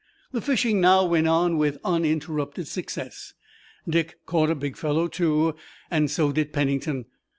The 0.31 0.41
fishing 0.41 0.81
now 0.81 1.05
went 1.05 1.27
on 1.27 1.59
with 1.59 1.77
uninterrupted 1.83 2.67
success. 2.67 3.35
Dick 3.87 4.15
caught 4.25 4.49
a 4.49 4.55
big 4.55 4.75
fellow 4.75 5.07
too, 5.07 5.53
and 5.91 6.09
so 6.09 6.31
did 6.31 6.51
Pennington. 6.51 7.05